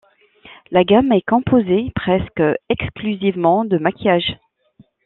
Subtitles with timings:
[0.71, 4.35] La gamme est composée presque exclusivement de maquillage.